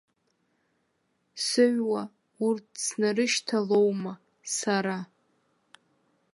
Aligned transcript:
Сыҩуа 1.47 2.03
урҭ 2.47 2.67
снарышьҭалоума 2.85 4.13
сара. 4.57 4.97